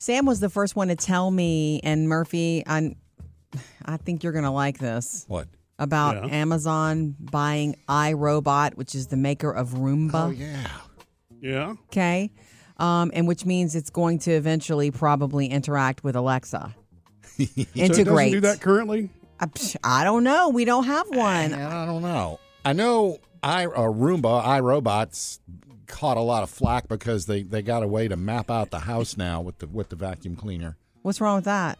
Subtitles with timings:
[0.00, 2.96] Sam was the first one to tell me, and Murphy, I,
[3.84, 5.46] I think you're going to like this What?
[5.78, 6.34] about Yeah.
[6.36, 10.28] Amazon buying iRobot, which is the maker of Roomba.
[10.28, 10.66] Oh yeah.
[11.42, 11.74] Yeah.
[11.88, 12.30] Okay.
[12.78, 16.74] Um, and which means it's going to eventually probably interact with Alexa.
[17.38, 18.06] So it Integrate.
[18.06, 19.08] doesn't do that currently.
[19.38, 19.46] I,
[19.82, 20.50] I don't know.
[20.50, 21.52] We don't have one.
[21.52, 22.38] And I don't know.
[22.66, 25.38] I know I uh, Roomba iRobots
[25.90, 28.78] caught a lot of flack because they, they got a way to map out the
[28.80, 30.76] house now with the with the vacuum cleaner.
[31.02, 31.78] What's wrong with that?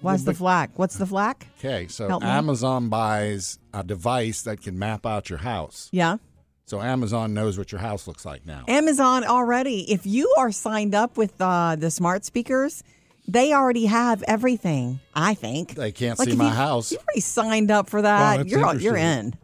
[0.00, 0.70] What's the flack?
[0.76, 1.46] What's the flack?
[1.58, 2.28] Okay, so Help me.
[2.28, 5.88] Amazon buys a device that can map out your house.
[5.92, 6.16] Yeah.
[6.64, 8.64] So Amazon knows what your house looks like now.
[8.68, 12.82] Amazon already, if you are signed up with uh, the smart speakers,
[13.28, 15.74] they already have everything, I think.
[15.74, 16.92] They can't Like, see my you- house.
[16.92, 18.36] You already signed up for that.
[18.38, 19.34] that's you're you're in.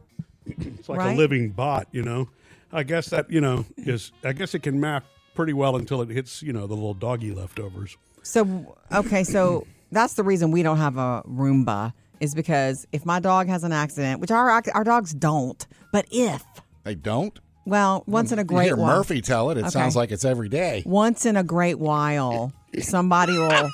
[0.46, 1.14] It's like Right?
[1.14, 2.28] a living bot, you know.
[2.76, 4.12] I guess that you know is.
[4.22, 7.32] I guess it can map pretty well until it hits you know the little doggy
[7.32, 7.96] leftovers.
[8.22, 13.18] So okay, so that's the reason we don't have a Roomba is because if my
[13.20, 16.42] dog has an accident, which our our dogs don't, but if
[16.84, 17.38] They don't.
[17.64, 19.56] well, once in a You great hear while, Murphy tell it.
[19.56, 19.70] It Okay.
[19.70, 20.82] sounds like it's every day.
[20.86, 23.70] once in a great while, somebody will,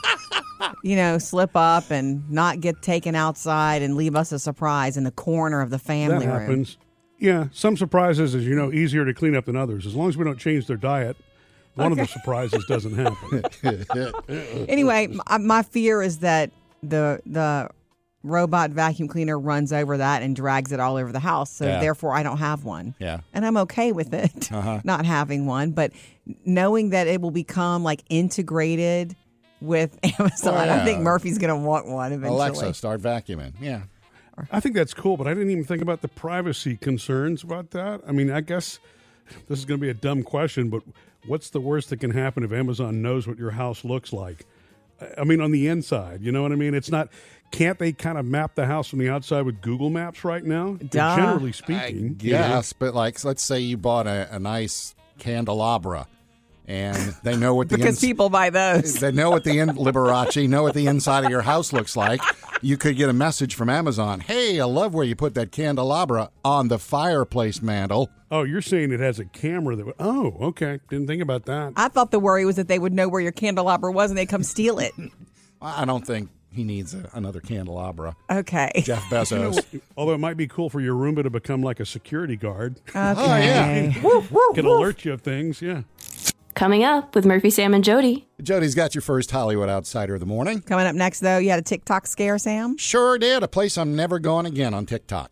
[0.84, 5.04] you know, slip up and not get taken outside and leave us a surprise in
[5.04, 6.40] the corner of the family that room.
[6.40, 6.78] happens.
[7.22, 9.86] Yeah, some surprises, as you know, easier to clean up than others.
[9.86, 11.16] As long as we don't change their diet,
[11.76, 13.42] one of the surprises doesn't happen.
[14.68, 16.50] Anyway, my, my fear is that
[16.82, 17.68] the the
[18.24, 21.50] robot vacuum cleaner runs over that and drags it all over the house.
[21.50, 21.80] So Yeah.
[21.80, 22.94] therefore, I don't have one.
[23.00, 23.20] Yeah.
[23.32, 24.80] and I'm okay with it Uh-huh.
[24.84, 25.92] not having one, but
[26.44, 29.16] knowing that it will become like integrated
[29.60, 30.82] with Amazon, Oh, yeah.
[30.82, 32.36] I think Murphy's going to want one eventually.
[32.36, 33.54] Alexa, start vacuuming.
[33.60, 33.82] Yeah.
[34.50, 38.00] I think that's cool, but I didn't even think about the privacy concerns about that.
[38.06, 38.78] I mean, I guess
[39.48, 40.82] this is going to be a dumb question, but
[41.26, 44.46] what's the worst that can happen if Amazon knows what your house looks like?
[45.00, 46.74] I- I mean, on the inside, you know what I mean?
[46.74, 47.08] It's not.
[47.50, 50.78] Can't they kind of map the house from the outside with Google Maps right now?
[50.88, 51.16] Duh.
[51.16, 52.38] Generally speaking, you know?
[52.38, 56.06] Yes, but like, let's say you bought a, a nice candelabra,
[56.68, 58.94] and they know what the because ins- people buy those.
[58.94, 62.20] they know what the in- Liberace know what the inside of your house looks like.
[62.60, 64.20] You could get a message from Amazon.
[64.20, 68.08] Hey, I love where you put that candelabra on the fireplace mantle.
[68.30, 69.94] Oh, you're saying it has a camera that would.
[69.98, 70.78] Oh, okay.
[70.88, 71.72] Didn't think about that.
[71.76, 74.26] I thought the worry was that they would know where your candelabra was and they'd
[74.28, 74.92] come steal it.
[75.60, 78.14] I don't think he needs a, another candelabra.
[78.30, 78.70] Okay.
[78.84, 79.64] Jeff Bezos.
[79.96, 82.94] Although it might be cool for your Roomba to become like a security guard, Okay.
[84.04, 85.60] Oh, yeah, can alert you of things.
[85.62, 85.82] Yeah.
[86.54, 88.28] Coming up with Murphy, Sam, and Jody.
[88.42, 90.60] Jody's got your first Hollywood Outsider of the morning.
[90.60, 92.76] Coming up next, though, you had a TikTok scare, Sam.
[92.76, 93.42] Sure did.
[93.42, 95.30] A place I'm never going again on TikTok.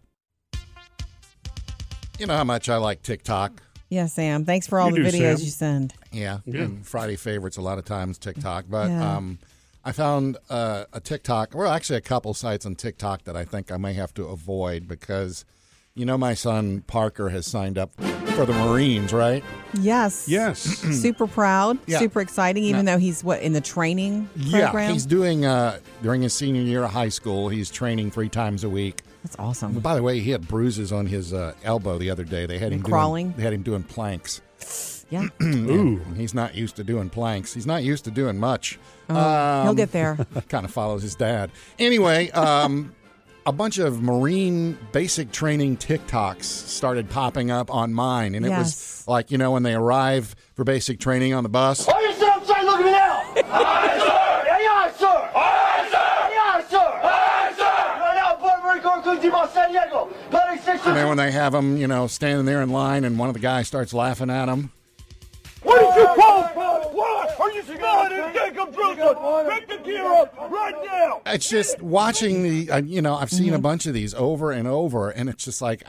[2.18, 3.62] You know how much I like TikTok.
[3.90, 4.44] Yeah, Sam.
[4.46, 5.44] Thanks for all You the do, videos Sam.
[5.44, 5.94] you send.
[6.10, 6.62] Yeah, Yeah.
[6.62, 9.16] and Friday favorites a lot of times TikTok, but Yeah.
[9.16, 9.38] um,
[9.84, 13.70] I found uh, a TikTok, well, actually a couple sites on TikTok that I think
[13.72, 15.44] I may have to avoid because,
[16.00, 19.44] you know, my son Parker has signed up for the Marines, right?
[19.78, 20.26] Yes.
[20.26, 20.60] Yes.
[21.02, 21.78] Super proud.
[21.86, 21.98] Yeah.
[21.98, 24.72] Super exciting, even though he's what in the training program.
[24.86, 27.50] Yeah, he's doing uh, during his senior year of high school.
[27.50, 29.02] He's training three times a week.
[29.22, 29.78] That's awesome.
[29.80, 32.46] By the way, he had bruises on his uh, elbow the other day.
[32.46, 33.26] They had him crawling?
[33.26, 34.40] Doing, they had him doing planks.
[35.10, 35.28] Yeah.
[35.42, 35.98] Ooh.
[36.16, 37.52] He's not used to doing planks.
[37.52, 38.78] He's not used to doing much.
[39.10, 40.16] Oh, He'll get there.
[40.48, 41.50] kind of follows his dad.
[41.78, 42.94] Anyway, um,
[43.46, 48.58] a bunch of Marine basic training TikToks started popping up on mine, and it Yes.
[48.58, 51.86] was like you know when they arrive for basic training on the bus.
[51.86, 53.52] Why you sit outside looking at me now?
[53.52, 54.42] Aye, sir!
[54.46, 55.30] Yeah, yeah, sir!
[55.34, 56.30] Aye, sir!
[56.30, 57.00] Yeah, sir!
[57.02, 58.00] Aye, sir!
[58.00, 58.90] Right now, Puerto Rico,
[59.30, 62.68] Curitiba, San Diego, Paris, And then when they have them, you know, standing there in
[62.70, 64.70] line, and one of the guys starts laughing at them.
[65.62, 66.89] What did you call?
[67.36, 67.52] What?
[67.52, 69.50] Are you scared and Jacob Wilson?
[69.50, 71.22] Pick the gear up right now!
[71.26, 74.66] It's just watching the, uh, you know, I've seen a bunch of these over and
[74.68, 75.82] over, and it's just like,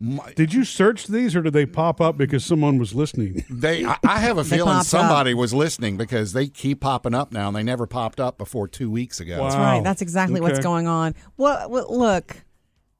[0.00, 3.44] my, Did you search these or did they pop up because someone was listening?
[3.48, 3.84] they.
[3.84, 7.48] I, I have a feeling popped somebody was listening because they keep popping up now,
[7.48, 9.38] and they never popped up before two weeks ago.
[9.38, 9.44] Wow.
[9.44, 9.84] That's right.
[9.84, 11.14] That's exactly what's going on.
[11.36, 12.36] Well, well look,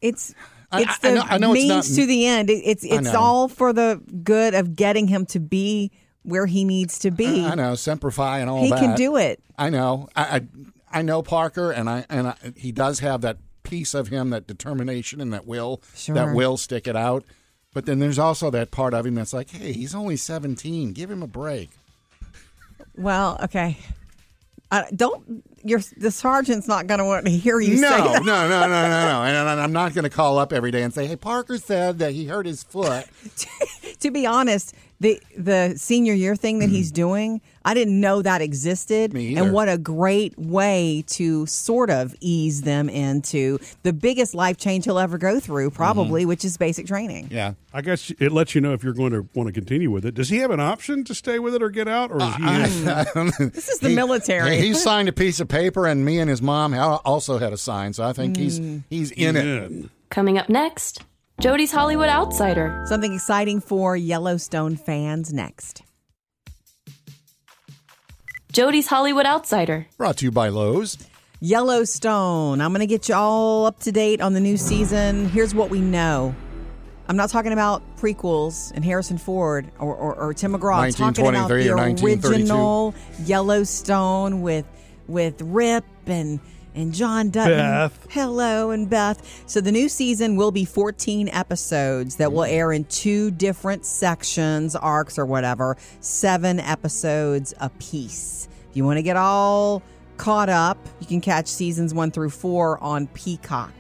[0.01, 0.35] it's
[0.73, 2.51] it's I the know- I know it's means not- to the end.
[2.51, 5.91] It, it's it's all for the good of getting him to be
[6.23, 7.45] where he needs to be.
[7.45, 8.79] I know Semper Fi and all he that.
[8.79, 9.41] He can do it.
[9.59, 10.09] I know.
[10.15, 10.41] I, I
[10.99, 14.47] I know Parker, and I and I, he does have that piece of him, that
[14.47, 16.15] determination and that will, Sure.
[16.15, 17.25] that will stick it out.
[17.75, 20.93] But then there's also that part of him that's like, hey, he's only 17.
[20.93, 21.71] Give him a break.
[22.95, 23.79] Well, okay.
[24.71, 28.13] I, don't your the sergeant's not going to want to hear you no, say no,
[28.13, 28.25] that.
[28.25, 29.23] no, no, no, no.
[29.23, 31.99] And, and I'm not going to call up every day and say, hey, Parker said
[31.99, 33.07] that he hurt his foot.
[34.01, 38.41] to be honest, the the senior year thing that he's doing, I didn't know that
[38.41, 39.11] existed.
[39.11, 39.19] Mm-hmm.
[39.19, 39.43] Me either.
[39.43, 44.85] and what a great way to sort of ease them into the biggest life change
[44.85, 45.77] he'll ever go through, Mm-hmm.
[45.77, 47.29] probably, which is basic training.
[47.31, 47.55] Yeah.
[47.75, 50.15] I guess it lets you know if you're going to want to continue with it.
[50.15, 52.45] Does he have an option to stay with it or get out, or is he?
[53.43, 53.51] in?
[53.53, 54.57] This is the military.
[54.59, 57.57] He, he signed a piece of paper, and me and his mom also had a
[57.57, 57.93] sign.
[57.93, 58.83] So I think he's Mm.
[58.91, 59.45] he's in it.
[59.47, 59.91] in.
[60.11, 61.03] Coming up next,
[61.43, 62.85] Jody's Hollywood Outsider.
[62.87, 65.83] Something exciting for Yellowstone fans next.
[68.53, 69.89] Jody's Hollywood Outsider.
[69.99, 70.99] Brought to you by Lowe's.
[71.41, 72.61] Yellowstone.
[72.61, 75.29] I'm going to get you all up to date on the new season.
[75.31, 76.33] Here's what we know.
[77.09, 80.77] I'm not talking about prequels and Harrison Ford or, or, or Tim McGraw.
[80.77, 84.67] I'm talking about the original Yellowstone with
[85.09, 86.39] with Rip and
[86.75, 87.59] and John Dutton.
[87.59, 88.07] Beth.
[88.11, 89.45] Hello and Beth.
[89.47, 94.75] So the new season will be 14 episodes that will air in two different sections,
[94.77, 98.49] arcs or whatever, seven episodes apiece.
[98.71, 99.83] If you want to get all
[100.17, 103.73] caught up, you can catch seasons one through four on Peacock.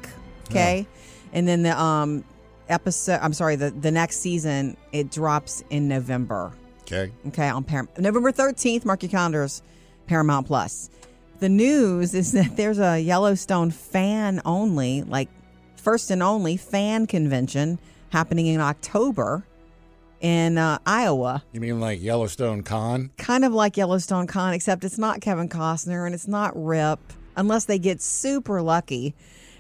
[0.50, 0.86] Okay.
[1.32, 2.24] And then the um
[2.68, 6.52] episode I'm sorry, the, the next season it drops in November.
[6.82, 7.12] Okay.
[7.28, 7.98] Okay, on Paramount.
[7.98, 9.62] November 13th, mark your calendars,
[10.06, 10.90] Paramount Plus.
[11.42, 15.28] The news is that there's a Yellowstone fan only, like
[15.74, 17.80] first and only fan convention
[18.10, 19.44] happening in October
[20.20, 21.42] in uh, Iowa.
[21.50, 23.10] You mean like Yellowstone Con?
[23.18, 27.00] Kind of like Yellowstone Con, except it's not Kevin Costner and it's not Rip,
[27.34, 29.12] unless they get super lucky.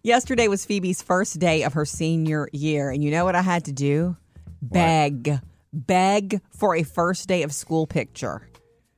[0.03, 3.65] Yesterday was Phoebe's first day of her senior year, and you know what I had
[3.65, 4.15] to do?
[4.61, 5.37] Beg,
[5.73, 8.47] beg for a first day of school picture.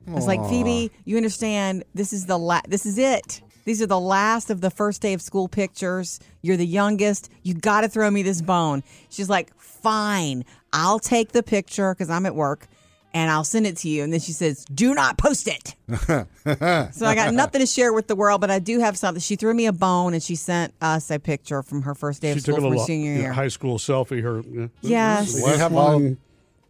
[0.07, 1.83] I was like, Phoebe, you understand?
[1.95, 3.41] This is the la- This is it.
[3.65, 6.19] These are the last of the first day of school pictures.
[6.41, 7.29] You're the youngest.
[7.43, 8.83] You got to throw me this bone.
[9.09, 12.67] She's like, fine, I'll take the picture because I'm at work,
[13.13, 14.03] and I'll send it to you.
[14.03, 15.75] And then she says, do not post it.
[16.93, 19.21] so I got nothing to share with the world, but I do have something.
[19.21, 22.31] She threw me a bone, and she sent us a picture from her first day
[22.33, 23.33] She of school took a for little senior yeah, year.
[23.33, 24.21] high school selfie.
[24.21, 24.67] Her yeah.
[24.81, 25.33] Yes.
[25.33, 26.17] This Do is have all, one-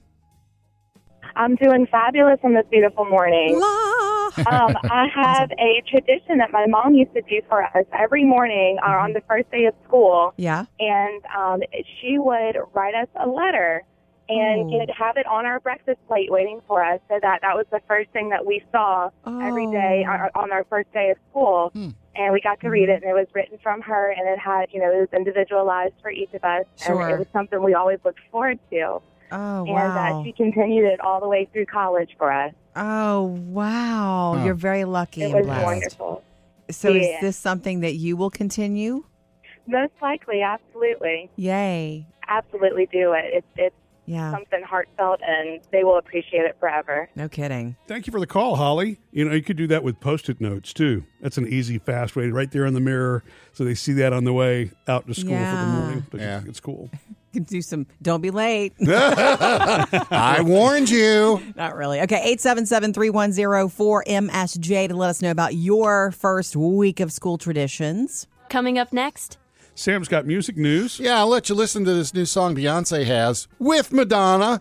[1.36, 3.54] I'm doing fabulous on this beautiful morning.
[3.54, 8.78] Um, I have a tradition that my mom used to do for us every morning
[8.84, 10.64] uh, on the first day of school, Yeah.
[10.78, 11.60] and um,
[12.00, 13.82] she would write us a letter
[14.30, 14.78] and Oh.
[14.78, 17.80] get have it on our breakfast plate waiting for us, so that that was the
[17.88, 20.10] first thing that we saw every day Oh.
[20.12, 21.72] on, on our first day of school.
[22.16, 24.66] And we got to read it, and it was written from her, and it had,
[24.72, 27.00] you know, it was individualized for each of us, Sure.
[27.02, 29.00] and it was something we always looked forward to.
[29.32, 30.20] Oh, And wow.
[30.20, 32.52] uh, she continued it all the way through college for us.
[32.74, 34.34] Oh, wow.
[34.36, 34.44] Huh.
[34.44, 35.64] You're very lucky It and was blessed.
[35.64, 36.24] wonderful.
[36.72, 39.04] So is this something that you will continue?
[39.68, 42.06] Most likely, absolutely, Yay.
[42.28, 43.24] absolutely do it.
[43.34, 43.76] It's it's
[44.10, 44.32] Yeah.
[44.32, 47.08] something heartfelt, and they will appreciate it forever.
[47.14, 47.76] No kidding.
[47.86, 48.98] Thank you for the call, Holly.
[49.12, 51.04] You know, you could do that with post-it notes too.
[51.20, 54.24] That's an easy, fast way, right there on the mirror, so they see that on
[54.24, 56.06] the way out to school for the morning.
[56.10, 56.42] But Yeah.
[56.46, 56.90] it's cool.
[57.32, 58.72] You can do some don't be late.
[58.84, 61.40] I warned you.
[61.54, 62.00] Not really.
[62.00, 68.26] Okay, 877-310-4MSJ to let us know about your first week of school traditions.
[68.48, 69.38] Coming up next,
[69.80, 71.00] Sam's got music news.
[71.00, 74.60] Yeah, I'll let you listen to this new song Beyonce has with Madonna.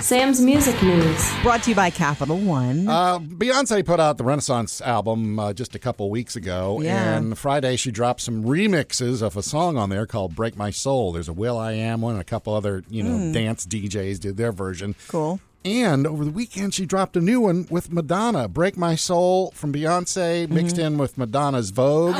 [0.00, 1.32] Sam's Music News.
[1.42, 2.88] Brought to you by Capital One.
[2.88, 7.16] Uh, Beyonce put out the Renaissance album uh, just a couple weeks ago, Yeah.
[7.16, 11.12] and Friday she dropped some remixes of a song on there called "Break My Soul."
[11.12, 14.96] There's a will.i.am one, and a couple other you know dance DJs did their version.
[15.06, 15.38] cool.
[15.64, 19.72] And over the weekend, she dropped a new one with Madonna, "Break My Soul" from
[19.72, 20.86] Beyonce, mixed mm-hmm.
[20.86, 22.14] in with Madonna's Vogue.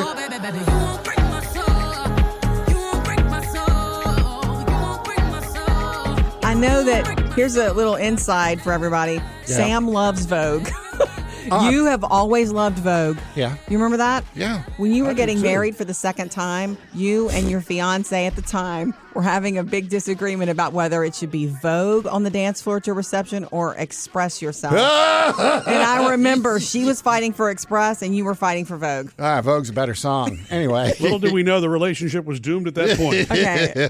[6.45, 9.21] I know that here's a little inside for everybody.
[9.45, 10.69] Sam loves Vogue.
[11.71, 13.19] you have always loved Vogue.
[13.35, 13.57] Yeah.
[13.69, 14.25] You remember that?
[14.35, 18.27] Yeah, When you were do getting married for the second time, you and your fiance
[18.27, 22.23] at the time were having a big disagreement about whether it should be Vogue on
[22.23, 24.75] the dance floor at your reception or Express Yourself.
[25.67, 29.11] and I remember she was fighting for Express and you were fighting for Vogue.
[29.19, 30.39] Ah, Vogue's a better song.
[30.51, 33.29] Anyway, Little did we know the relationship was doomed at that point.
[33.39, 33.89] Okay.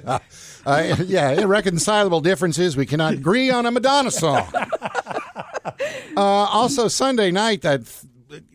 [0.66, 2.76] uh, yeah, irreconcilable differences.
[2.76, 4.46] We cannot agree on a Madonna song.
[6.16, 7.82] Uh, also, Sunday night that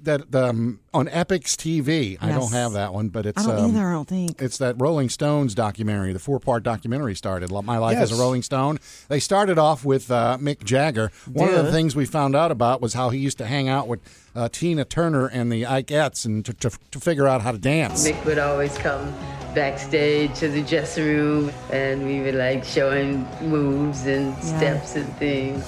[0.03, 2.17] that um, on Epix TV.
[2.21, 4.41] I don't have that one, but it's I don't um, either, I don't think.
[4.41, 7.51] It's that Rolling Stones documentary, the four part documentary started.
[7.51, 8.79] My Life as a Rolling Stone.
[9.07, 11.11] They started off with uh, Mick Jagger.
[11.31, 13.87] One of the things we found out about was how he used to hang out
[13.87, 14.01] with
[14.35, 18.07] uh, Tina Turner and the Ikettes and to, to, to figure out how to dance.
[18.07, 19.13] Mick would always come
[19.53, 25.11] backstage to the dressing room and we would like show him moves and steps and
[25.17, 25.63] things.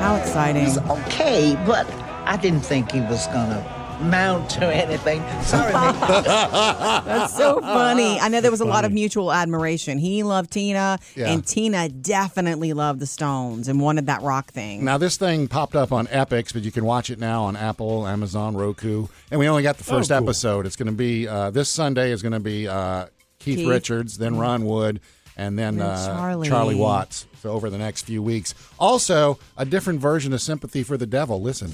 [0.00, 0.66] How exciting.
[0.90, 1.86] okay, but
[2.24, 5.22] I didn't think he was gonna mount to anything.
[5.42, 6.24] Sorry, Mick.
[7.04, 8.18] That's so funny.
[8.18, 9.98] I know there was a lot of mutual admiration.
[9.98, 11.30] He loved Tina, Yeah.
[11.30, 14.84] and Tina definitely loved the Stones and wanted that rock thing.
[14.84, 18.06] Now this thing popped up on Epix, but you can watch it now on Apple,
[18.06, 20.28] Amazon, Roku, and we only got the first Oh, cool.
[20.28, 20.66] episode.
[20.66, 22.10] It's going to be uh, this Sunday.
[22.10, 23.06] Is going to be uh,
[23.38, 23.68] Keith, Keith.
[23.68, 25.00] Richards, then Ron Wood,
[25.36, 26.74] and then, Then uh, Charlie.
[26.74, 27.26] Watts.
[27.40, 31.40] So over the next few weeks, also a different version of "Sympathy for the Devil."
[31.42, 31.70] Listen,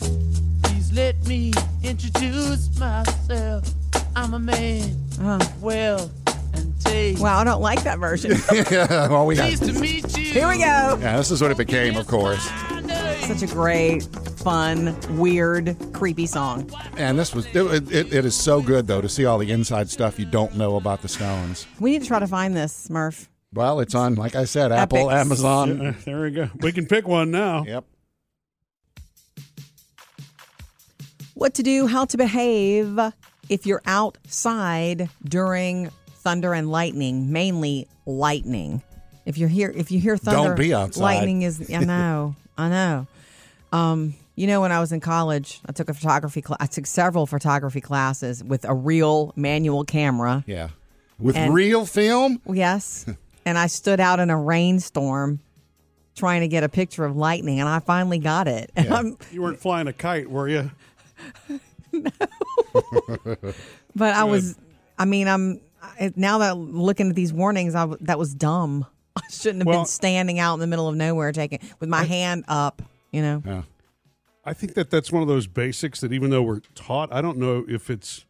[0.89, 1.53] Please let me
[1.83, 3.69] introduce myself.
[4.17, 4.97] I'm a man.
[5.61, 6.11] Well,
[6.55, 7.21] and taste.
[7.21, 8.33] Wow, I don't like that version.
[8.53, 10.25] yeah, well, we got, Pleased to meet you.
[10.25, 10.65] Here we go.
[11.01, 12.43] yeah, this is what it became, of course.
[13.27, 14.05] Such a great,
[14.39, 16.71] fun, weird, creepy song.
[16.97, 19.91] And this was it, it, it is so good though to see all the inside
[19.91, 21.67] stuff you don't know about the Stones.
[21.81, 23.29] We need to try to find this, Murph.
[23.53, 25.21] Well, it's on, like I said, Apple, Epix.
[25.21, 25.87] Amazon.
[25.87, 26.49] Uh, there we go.
[26.61, 27.65] We can pick one now.
[27.65, 27.85] Yep.
[31.39, 32.99] What to do, how to behave
[33.49, 38.83] if you're outside during thunder and lightning, mainly lightning.
[39.25, 41.01] If you're here, if you hear thunder, be outside.
[41.01, 41.73] lightning is.
[41.73, 43.07] I know, I know.
[43.71, 46.57] Um, you know, when I was in college, I took a photography class.
[46.61, 50.43] I took several photography classes with a real manual camera.
[50.45, 50.71] Yeah.
[51.21, 52.41] With And- real film?
[52.53, 53.07] Yes,
[53.47, 55.39] and I stood out in a rainstorm
[56.17, 58.73] trying to get a picture of lightning, and I finally got it.
[58.75, 60.73] And I'm, You weren't flying a kite, were you?
[63.95, 64.57] But I was,
[64.99, 68.87] I mean, I'm I- now that looking at these warnings, I w- that was dumb.
[69.17, 72.05] I shouldn't have Well- been standing out in the middle of nowhere taking with my
[72.05, 72.83] hand up.
[73.11, 73.63] You know, Yeah.
[74.45, 77.39] I think that that's one of those basics that even though we're taught, I don't
[77.39, 78.25] know if it's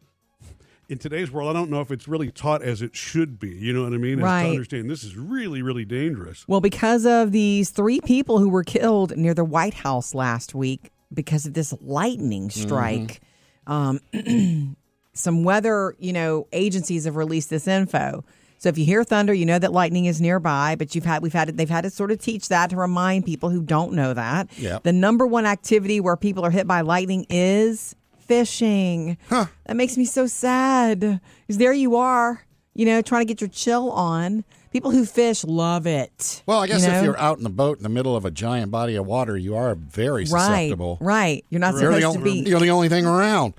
[0.89, 1.51] in today's world.
[1.51, 3.51] I don't know if it's really taught as it should be.
[3.51, 4.19] You know what I mean?
[4.21, 4.43] As Right.
[4.45, 6.45] To understand this is really, really dangerous.
[6.49, 10.91] well, because of these three people who were killed near the White House last week
[11.13, 13.21] because of this lightning strike.
[13.67, 14.01] Um,
[15.13, 18.25] some weather, you know, agencies have released this info.
[18.59, 20.75] So if you hear thunder, you know that lightning is nearby.
[20.77, 23.51] But you've had we've had they've had to sort of teach that to remind people
[23.51, 24.49] who don't know that.
[24.59, 24.83] Yep.
[24.83, 29.17] The number one activity where people are hit by lightning is fishing.
[29.29, 29.47] Huh.
[29.67, 31.01] That makes me so sad.
[31.01, 34.45] Because there you are, you know, trying to get your chill on.
[34.73, 36.43] People who fish love it.
[36.47, 36.99] Well, I guess you know?
[36.99, 39.37] if you're out in the boat in the middle of a giant body of water,
[39.37, 40.99] you are very right, susceptible.
[41.01, 42.33] right, you're not You're the, supposed to be.
[42.49, 43.55] you're the only thing around.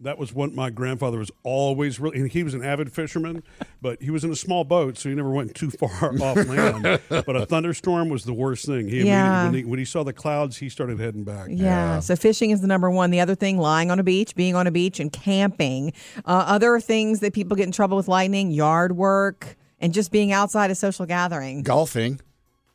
[0.00, 2.18] That was what my grandfather was always really.
[2.18, 3.44] And he was an avid fisherman,
[3.80, 5.88] but he was in a small boat, so he never went too far
[6.20, 7.00] off land.
[7.08, 8.88] But a thunderstorm was the worst thing.
[8.88, 9.44] He Yeah.
[9.44, 11.46] when he, when he saw the clouds, he started heading back.
[11.50, 12.00] Yeah.
[12.00, 13.12] So fishing is the number one.
[13.12, 15.92] The other thing, lying on a beach, being on a beach, and camping.
[16.24, 20.32] Uh, other things that people get in trouble with lightning, yard work, and just being
[20.32, 21.62] outside a social gathering.
[21.62, 22.20] Golfing.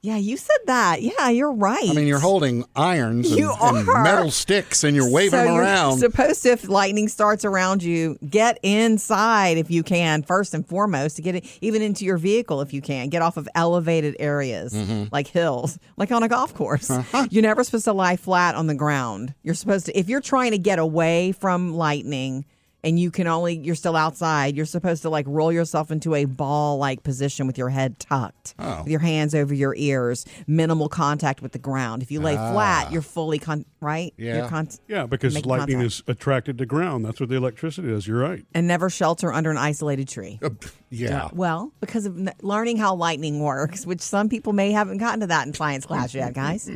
[0.04, 1.02] Yeah, you said that.
[1.02, 1.90] Yeah, you're right.
[1.90, 4.04] I mean, you're holding irons and, You and are.
[4.04, 5.98] metal sticks and you're waving so them you're around.
[5.98, 11.16] supposed to, if lightning starts around you, get inside if you can, first and foremost,
[11.16, 13.10] to get it even into your vehicle if you can.
[13.10, 15.06] Get off of elevated areas Mm-hmm.
[15.12, 16.90] like hills, like on a golf course.
[16.92, 17.28] Uh-huh.
[17.32, 19.34] You're never supposed to lie flat on the ground.
[19.44, 22.46] You're supposed to, if you're trying to get away from lightning
[22.88, 26.24] and you can only you're still outside, you're supposed to like roll yourself into a
[26.26, 28.80] ball like position with your head tucked, Oh.
[28.80, 32.02] with your hands over your ears, minimal contact with the ground.
[32.02, 34.14] If you lay flat, you're fully con- right.
[34.18, 34.38] Yeah.
[34.38, 35.82] You're con- Yeah, because lightning contact.
[35.86, 37.04] is attracted to ground.
[37.06, 38.08] That's what the electricity is.
[38.08, 38.46] You're right.
[38.54, 40.40] and never shelter under an isolated tree.
[40.48, 40.50] Uh,
[40.90, 41.28] yeah.
[41.34, 45.28] Well, because of n- learning how lightning works, which some people may haven't gotten to
[45.28, 46.70] that in science class yet, guys.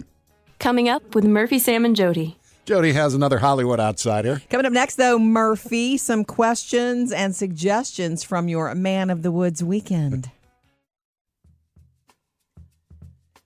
[0.59, 2.37] Coming up with Murphy, Sam, and Jody.
[2.65, 4.41] Jody has another Hollywood outsider.
[4.49, 9.63] Coming up next, though, Murphy, some questions and suggestions from your Man of the Woods
[9.63, 10.29] weekend.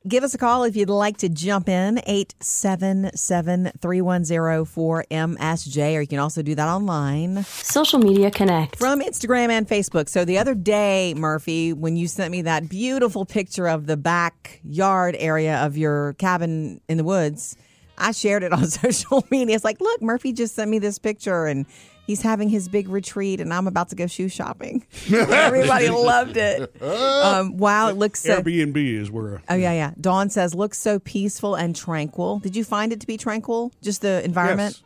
[0.07, 6.07] Give us a call if you'd like to jump in, 877 310 4MSJ, or you
[6.07, 8.75] can also do that online Social Media Connect.
[8.75, 10.07] from Instagram and Facebook.
[10.07, 15.15] So the other day, Murphy, when you sent me that beautiful picture of the backyard
[15.17, 17.55] area of your cabin in the woods,
[17.97, 19.55] I shared it on social media.
[19.55, 21.65] It's like, look, Murphy just sent me this picture and
[22.07, 24.85] he's having his big retreat and I'm about to go shoe shopping.
[25.13, 26.73] Everybody loved it.
[27.25, 28.41] Um, wow, it looks so.
[28.41, 29.41] Airbnb is where.
[29.49, 29.91] Oh yeah, yeah.
[29.99, 32.39] Dawn says looks so peaceful and tranquil.
[32.39, 33.71] Did you find it to be tranquil?
[33.81, 34.81] Just the environment?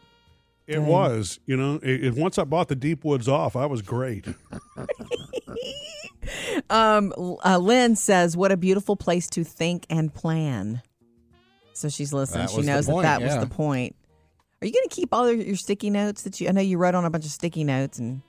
[0.68, 1.40] Yes, it was.
[1.46, 4.26] You know, it, it- once I bought the deep woods off, I was great.
[6.70, 7.14] Um,
[7.44, 10.82] uh, Lynn says, "What a beautiful place to think and plan."
[11.80, 12.46] So she's listening.
[12.46, 13.38] That she was the knows point, that that yeah.
[13.38, 13.96] was the point.
[14.62, 16.50] Are you going to keep all your, your sticky notes that you?
[16.50, 18.22] I know you wrote on a bunch of sticky notes, and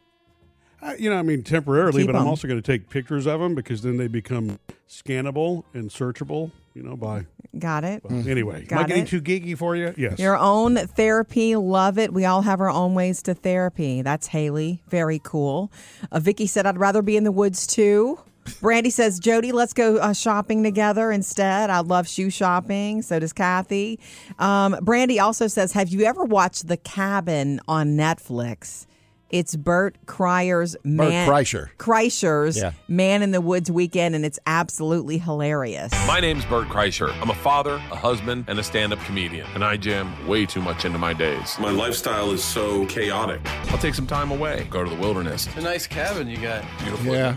[0.80, 3.40] Uh, you know, I mean, temporarily, Keep but I'm also going to take pictures of
[3.40, 6.52] them because then they become scannable and searchable.
[6.74, 7.26] You know, by
[7.58, 8.04] got it.
[8.08, 8.64] anyway.
[8.70, 9.08] Am I getting it.
[9.08, 9.92] too geeky for you?
[9.96, 10.20] Yes.
[10.20, 12.12] Your own therapy, love it.
[12.14, 14.02] We all have our own ways to therapy.
[14.02, 15.72] That's Haley, very cool.
[16.12, 18.20] Uh, Vicky said, "I'd rather be in the woods too."
[18.60, 21.70] Brandy says, "Jody, let's go uh, shopping together instead.
[21.70, 23.02] I love shoe shopping.
[23.02, 23.98] So does Kathy."
[24.38, 28.86] Um, Brandy also says, "Have you ever watched The Cabin on Netflix?"
[29.30, 31.68] It's Bert Kreier's man, Kreischer.
[31.78, 32.72] Kreischer's Yeah.
[32.88, 35.92] Man in the Woods weekend, and it's absolutely hilarious.
[36.08, 37.12] My name's Bert Kreischer.
[37.22, 40.60] I'm a father, a husband, and a stand up comedian, and I jam way too
[40.60, 41.56] much into my days.
[41.60, 43.40] My lifestyle is so chaotic.
[43.70, 45.46] I'll take some time away, go to the wilderness.
[45.46, 46.64] It's a nice cabin you got.
[46.80, 47.12] Beautiful.
[47.12, 47.36] Yeah.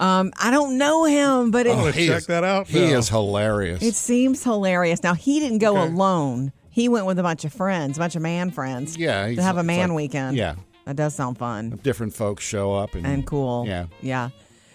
[0.00, 2.98] Um, I don't know him, but it, Oh, he check is, that out He now.
[2.98, 3.82] is hilarious.
[3.82, 5.02] It seems hilarious.
[5.02, 6.52] Now he didn't go alone.
[6.70, 8.96] He went with a bunch of friends, a bunch of man friends.
[8.96, 10.36] Yeah, he's- to have a it's man like- weekend.
[10.36, 10.56] yeah.
[10.86, 13.64] that does sound fun Different folks show up and, and cool.
[13.68, 13.86] Yeah.
[14.02, 14.30] yeah.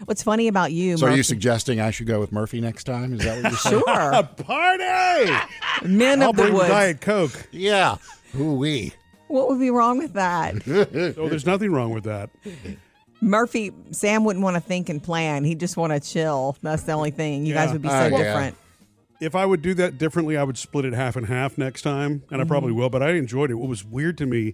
[0.05, 0.95] What's funny about you?
[0.95, 3.13] So are you Murphy- suggesting I should go with Murphy next time?
[3.13, 3.83] Is that what you're saying?
[3.85, 4.23] sure?
[4.45, 5.33] Party!
[5.85, 6.69] Men I'll of the bring woods.
[6.69, 7.49] Diet Coke.
[7.51, 7.97] yeah.
[8.39, 8.93] Ooh wee.
[9.27, 10.55] What would be wrong with that?
[11.17, 12.29] Oh, there's nothing wrong with that.
[13.21, 15.43] Murphy, Sam wouldn't want to think and plan.
[15.43, 16.57] He'd just want to chill.
[16.61, 17.45] That's the only thing.
[17.45, 18.09] You guys would be so yeah.
[18.09, 18.55] different.
[19.19, 22.23] If I would do that differently, I would split it half and half next time,
[22.31, 22.79] and I probably Mm-hmm.
[22.79, 22.89] will.
[22.89, 23.55] But I enjoyed it.
[23.55, 24.53] What was weird to me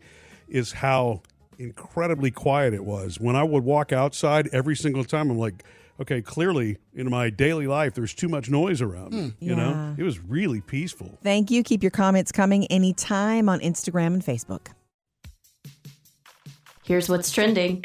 [0.50, 1.22] is how
[1.60, 3.20] incredibly quiet it was.
[3.20, 5.64] When I would walk outside every single time, I'm like,
[6.02, 9.34] okay, clearly in my daily life, there's too much noise around me.
[9.40, 11.18] You know, it was really peaceful.
[11.24, 11.62] Thank you.
[11.62, 14.68] Keep your comments coming anytime on Instagram and Facebook.
[16.84, 17.82] Here's what's trending.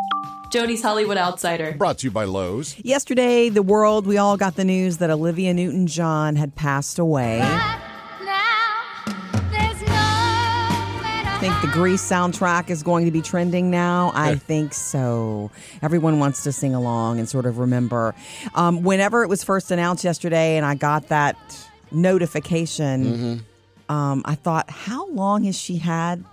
[0.50, 1.76] Jody's Hollywood Outsider.
[1.78, 2.76] Brought to you by Lowe's.
[2.80, 7.40] Yesterday, the world, we all got the news that Olivia Newton John had passed away.
[7.42, 7.78] I
[11.40, 14.10] think the Grease soundtrack is going to be trending now.
[14.14, 15.52] I think so.
[15.82, 18.14] Everyone wants to sing along and sort of remember.
[18.56, 21.36] Um, whenever it was first announced yesterday, and I got that
[21.92, 23.44] notification,
[23.88, 26.24] um, I thought, how long has she had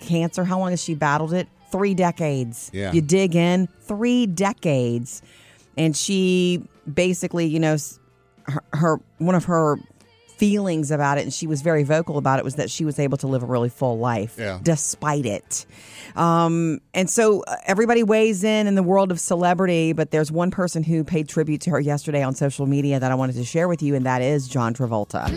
[0.00, 0.44] cancer?
[0.44, 1.46] How long has she battled it?
[1.72, 2.70] Three decades.
[2.72, 2.92] Yeah.
[2.92, 5.22] You dig in, three decades.
[5.76, 7.76] And she basically, you know,
[8.44, 9.76] her, her one of her
[10.36, 13.18] feelings about it, and she was very vocal about it, was that she was able
[13.18, 14.58] to live a really full life Yeah.
[14.62, 15.66] despite it.
[16.16, 20.50] Um, and so uh, everybody weighs in in the world of celebrity, but there's one
[20.50, 23.68] person who paid tribute to her yesterday on social media that I wanted to share
[23.68, 25.28] with you, and that is John Travolta.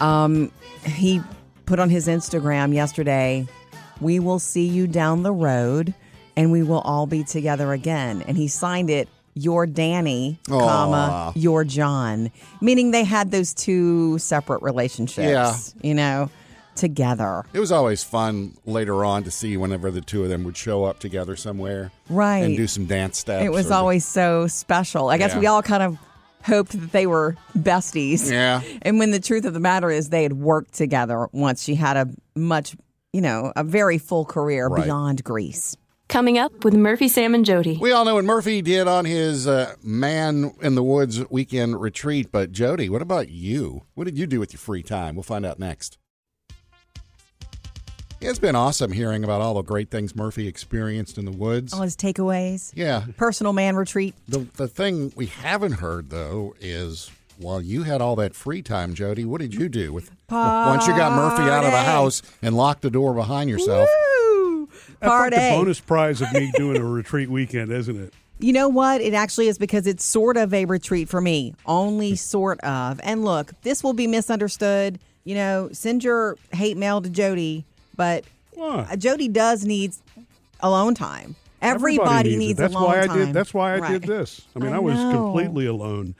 [0.00, 0.50] Um,
[0.84, 1.20] he
[1.66, 3.46] put on his Instagram yesterday,
[4.00, 5.94] "We will see you down the road,
[6.36, 11.64] and we will all be together again." And he signed it, "Your Danny, comma Your
[11.64, 15.74] John," meaning they had those two separate relationships.
[15.82, 15.88] Yeah.
[15.88, 16.30] you know,
[16.76, 17.44] together.
[17.52, 20.84] It was always fun later on to see whenever the two of them would show
[20.84, 21.90] up together somewhere.
[22.08, 22.38] Right.
[22.44, 23.44] And do some dance steps.
[23.44, 25.08] It was always so special.
[25.10, 25.40] I guess Yeah.
[25.40, 25.98] we all kind of
[26.42, 28.30] hoped that they were besties.
[28.30, 28.62] Yeah.
[28.82, 31.96] And when the truth of the matter is they had worked together once she had
[31.98, 32.76] a much,
[33.12, 34.84] you know, a very full career Right.
[34.84, 35.76] beyond Grease.
[36.08, 37.78] Coming up with Murphy, Sam, and Jody.
[37.80, 42.32] We all know what Murphy did on his uh, Man in the Woods weekend retreat,
[42.32, 43.82] but Jody, what about you?
[43.94, 45.14] What did you do with your free time?
[45.14, 45.98] We'll find out next.
[48.20, 51.72] It's been awesome hearing about all the great things Murphy experienced in the woods.
[51.72, 52.72] All his takeaways.
[52.74, 53.04] Yeah.
[53.16, 54.14] Personal man retreat.
[54.28, 58.94] The the thing we haven't heard though is while you had all that free time,
[58.94, 62.54] Jody, what did you do with once you got Murphy out of the house and
[62.56, 63.88] locked the door behind yourself?
[63.88, 64.68] Woo!
[65.00, 68.12] That's like the bonus prize of me doing a retreat weekend, isn't it?
[68.38, 69.00] You know what?
[69.00, 71.54] It actually is because it's sort of a retreat for me.
[71.66, 73.00] Only sort of.
[73.02, 74.98] And look, this will be misunderstood.
[75.24, 77.64] You know, send your hate mail to Jody,
[77.96, 78.24] but
[78.54, 78.96] Why?
[78.96, 79.92] Jody does need
[80.60, 81.36] alone time.
[81.62, 82.62] Everybody, Everybody needs, it.
[82.62, 83.18] That's alone why I time.
[83.18, 83.32] did.
[83.34, 83.92] That's why I Right.
[83.92, 84.42] did this.
[84.56, 85.12] I mean, I I, was know.
[85.12, 86.14] completely alone.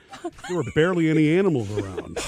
[0.49, 2.19] There were barely any animals around.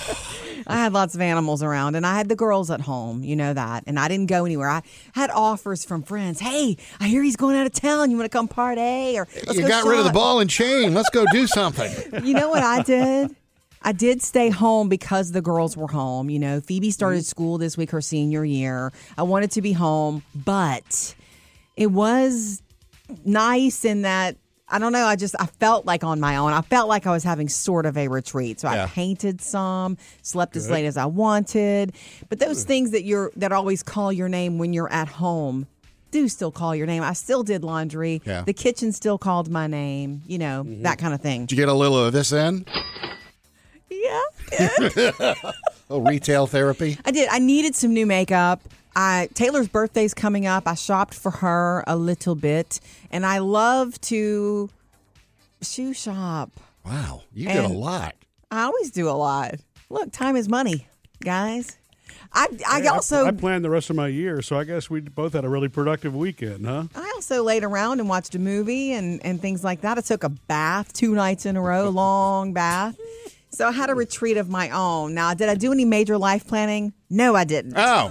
[0.66, 3.52] I had lots of animals around and I had the girls at home, you know
[3.52, 3.84] that.
[3.86, 4.68] And I didn't go anywhere.
[4.68, 6.40] I had offers from friends.
[6.40, 8.10] Hey, I hear he's going out of town.
[8.10, 10.48] You want to come party or let's you go got rid of the ball and
[10.48, 10.94] chain.
[10.94, 11.90] Let's go do something.
[12.22, 13.34] You know what I did?
[13.82, 16.30] I did stay home because the girls were home.
[16.30, 17.24] You know, Phoebe started mm-hmm.
[17.24, 18.92] school this week, her senior year.
[19.18, 21.14] I wanted to be home, but
[21.76, 22.62] it was
[23.24, 24.36] nice in that
[24.72, 25.04] I don't know.
[25.04, 26.52] I just I felt like on my own.
[26.52, 28.60] I felt like I was having sort of a retreat.
[28.60, 28.84] So Yeah.
[28.84, 31.92] I painted some, slept as late as I wanted.
[32.30, 35.66] But those things that you're that always call your name when you're at home
[36.10, 37.02] do still call your name.
[37.02, 38.22] I still did laundry.
[38.24, 38.42] Yeah.
[38.42, 40.22] The kitchen still called my name.
[40.26, 40.82] You know mm-hmm.
[40.82, 41.46] that kind of thing.
[41.46, 42.64] Did you get a little of this in?
[43.90, 44.20] Yeah.
[45.90, 46.98] Oh, retail therapy.
[47.04, 47.28] I did.
[47.30, 48.62] I needed some new makeup.
[48.94, 50.66] I Taylor's birthday's coming up.
[50.66, 54.68] I shopped for her a little bit, and I love to
[55.62, 56.50] shoe shop.
[56.84, 58.14] Wow, you did a And- lot.
[58.50, 59.54] I always do a lot.
[59.88, 60.86] Look, time is money,
[61.22, 61.78] guys.
[62.34, 65.00] I I Hey, also I, planned the rest of my year, so I guess we
[65.00, 66.84] both had a really productive weekend, huh?
[66.94, 69.98] I also laid around and watched a movie and, and things like that.
[69.98, 72.96] I took a bath two nights in a row, long bath.
[73.50, 75.12] So I had a retreat of my own.
[75.14, 76.94] Now, did I do any major life planning?
[77.10, 77.74] No, I didn't.
[77.76, 78.10] Oh,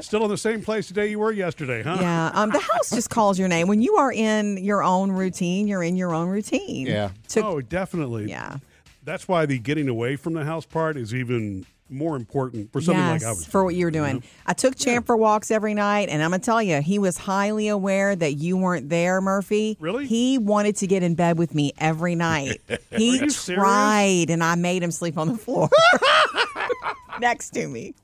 [0.00, 1.96] Still in the same place today you were yesterday, huh?
[2.00, 3.68] Yeah, um, the house just calls your name.
[3.68, 6.86] When you are in your own routine, you're in your own routine.
[6.86, 7.10] Yeah.
[7.28, 8.28] Took- oh, definitely.
[8.28, 8.56] yeah.
[9.04, 13.04] That's why the getting away from the house part is even more important for something
[13.04, 14.22] yes, like I was for what you were doing.
[14.46, 17.68] I took Champ for walks every night, and I'm gonna tell you, he was highly
[17.68, 19.76] aware that you weren't there, Murphy.
[19.80, 20.06] Really?
[20.06, 22.60] He wanted to get in bed with me every night.
[22.96, 23.60] He you serious?
[23.60, 25.68] tried, and I made him sleep on the floor
[27.20, 27.94] next to me.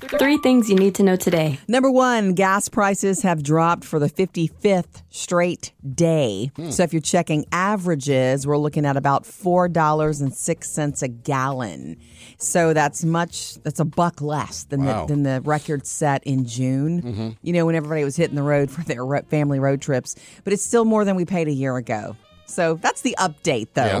[0.00, 1.58] Three things you need to know today.
[1.66, 6.50] Number one, gas prices have dropped for the 55th straight day.
[6.56, 6.70] Hmm.
[6.70, 11.96] So if you're checking averages, we're looking at about $4.06 a gallon.
[12.38, 15.06] So that's much, that's a buck less than, Wow.
[15.06, 17.28] the, than the record set in June, mm-hmm.
[17.42, 20.14] you know, when everybody was hitting the road for their family road trips.
[20.44, 22.16] But it's still more than we paid a year ago.
[22.46, 23.84] So that's the update, though.
[23.84, 24.00] Yeah.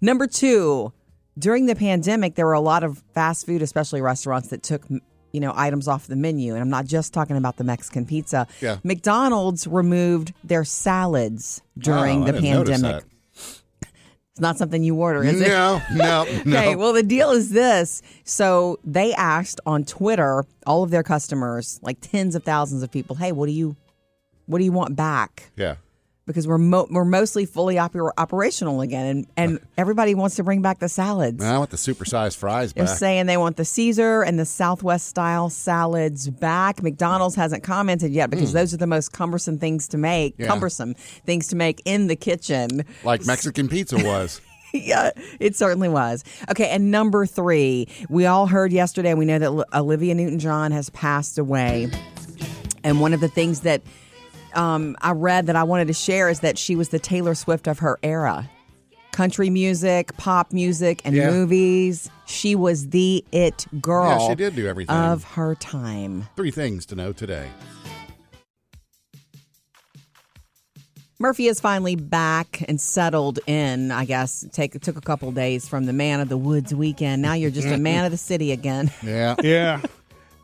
[0.00, 0.92] Number two,
[1.38, 4.84] during the pandemic, there were a lot of fast food, especially restaurants, that took
[5.32, 8.46] you know items off the menu, and I'm not just talking about the Mexican pizza.
[8.60, 8.78] Yeah.
[8.84, 13.04] McDonald's removed their salads during Oh, the I didn't notice pandemic.
[13.34, 15.48] It's not something you order, is it?
[15.48, 16.58] No, no, no.
[16.58, 18.02] Okay, well, the deal is this.
[18.22, 23.16] So they asked on Twitter all of their customers, like tens of thousands of people,
[23.16, 23.74] hey, what do you,
[24.46, 25.50] what do you want back?
[25.56, 25.74] yeah.
[26.28, 30.60] Because we're mo- we're mostly fully oper- operational again, and and everybody wants to bring
[30.62, 31.42] back the salads.
[31.42, 35.48] I want the supersized fries They're saying they want the Caesar and the Southwest style
[35.48, 36.82] salads back.
[36.82, 38.58] McDonald's hasn't commented yet because hmm.
[38.58, 40.34] those are the most cumbersome things to make.
[40.38, 40.46] Yeah.
[40.46, 42.84] Cumbersome things to make in the kitchen.
[43.04, 44.42] like Mexican pizza was.
[44.74, 45.10] yeah,
[45.40, 46.24] it certainly was.
[46.50, 49.14] Okay, and number three, we all heard yesterday.
[49.14, 51.90] We know that Olivia Newton-John has passed away,
[52.84, 53.80] and one of the things that
[54.58, 57.66] um, I read that I wanted to share is that she was the Taylor Swift
[57.66, 58.50] of her era.
[59.12, 61.30] Country music, pop music, and Yeah.
[61.30, 62.10] movies.
[62.26, 64.20] She was the it girl.
[64.20, 64.94] Yeah, she did do everything.
[64.94, 66.26] of her time.
[66.36, 67.48] Three things to know today.
[71.20, 73.90] Murphy is finally back and settled in.
[73.90, 77.22] I guess take took a couple days from the man of the woods weekend.
[77.22, 78.92] Now you're just a man of the city again.
[79.02, 79.34] Yeah.
[79.42, 79.80] yeah.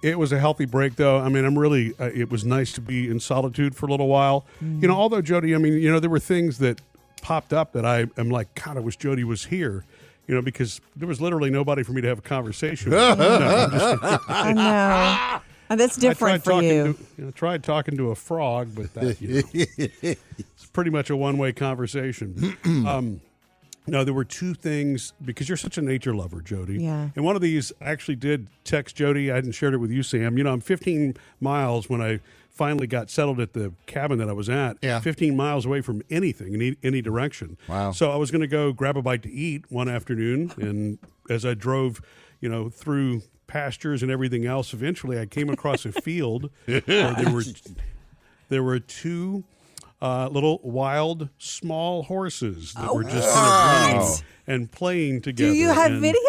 [0.04, 1.18] It was a healthy break, though.
[1.18, 1.94] I mean, I'm really.
[1.98, 4.44] Uh, it was nice to be in solitude for a little while.
[4.60, 6.80] You know, although Jody, I mean, you know, there were things that
[7.22, 9.84] popped up that I am like, God, I wish Jody was here.
[10.26, 12.98] You know, because there was literally nobody for me to have a conversation with.
[13.18, 15.40] No, I'm just- I know.
[15.70, 16.92] And that's I different tried for talking you.
[16.92, 19.42] To, you know, tried talking to a frog, but that, you know,
[20.38, 22.54] it's pretty much a one way conversation.
[22.86, 23.22] um,
[23.86, 26.82] no, there were two things because you're such a nature lover, Jody.
[26.82, 27.10] Yeah.
[27.14, 29.30] And one of these I actually did text Jody.
[29.30, 30.38] I hadn't shared it with you, Sam.
[30.38, 32.20] You know, I'm 15 miles when I
[32.50, 34.78] finally got settled at the cabin that I was at.
[34.80, 35.00] Yeah.
[35.00, 37.58] 15 miles away from anything in any, any direction.
[37.68, 37.90] Wow.
[37.90, 41.44] So I was going to go grab a bite to eat one afternoon and as
[41.44, 42.00] I drove,
[42.40, 47.32] you know, through pastures and everything else, eventually I came across a field where there
[47.32, 47.44] were
[48.48, 49.44] there were two
[50.04, 55.50] uh, little wild small horses that were just kind of and playing together.
[55.52, 56.20] Do you have video?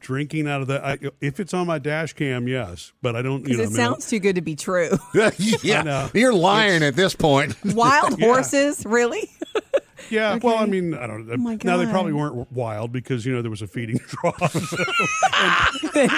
[0.00, 0.84] Drinking out of the.
[0.84, 3.46] I, if it's on my dash cam, yes, but I don't.
[3.46, 4.90] You know, it I mean, sounds too good to be true.
[5.62, 6.10] yeah, know.
[6.14, 7.54] you're lying at this point.
[7.64, 8.26] Wild Yeah.
[8.26, 9.30] horses, really?
[10.08, 11.34] Yeah, well, I mean, I don't know.
[11.34, 14.50] Oh now they probably weren't wild because you know there was a feeding trough.
[14.52, 14.84] so-
[15.94, 16.10] and,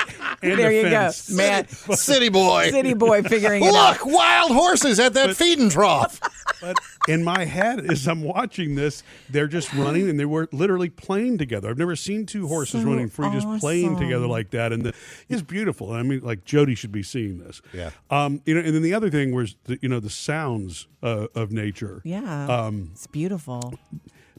[0.51, 1.31] and there you fence.
[1.31, 1.69] go, man.
[1.69, 2.71] City boy.
[2.71, 4.01] City boy figuring it out.
[4.01, 6.21] Look, wild horses at that feeding trough.
[6.61, 6.77] But
[7.09, 11.39] in my head, as I'm watching this, they're just running and they were literally playing
[11.39, 11.69] together.
[11.71, 14.73] I've never seen two horses So running free, just playing together like that.
[14.73, 14.95] And the,
[15.29, 15.93] it's beautiful.
[15.93, 17.63] I mean, like Jody should be seeing this.
[17.73, 17.91] Yeah.
[18.11, 21.27] Um, you know, and then the other thing was, the, you know, the sounds uh,
[21.35, 22.01] of nature.
[22.05, 22.47] Yeah.
[22.47, 23.75] Um, it's beautiful.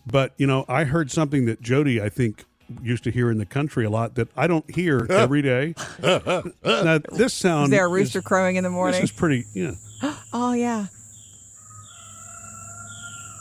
[0.05, 2.45] But you know, I heard something that Jody, I think,
[2.81, 5.75] used to hear in the country a lot that I don't hear every day.
[6.01, 9.01] now, this sound Is there a is- rooster crowing in the morning?
[9.01, 9.45] This is pretty.
[9.53, 9.71] Yeah,
[10.33, 10.87] Oh, yeah.